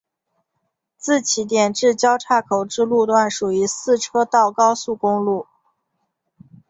[0.97, 5.45] 自起点至交叉口之路段属于四车道高速公路。